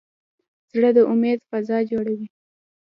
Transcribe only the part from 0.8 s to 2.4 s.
د امید فضا جوړوي.